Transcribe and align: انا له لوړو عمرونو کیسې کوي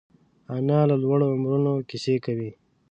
انا 0.55 0.79
له 0.89 0.95
لوړو 1.03 1.25
عمرونو 1.35 1.71
کیسې 1.89 2.15
کوي 2.25 2.51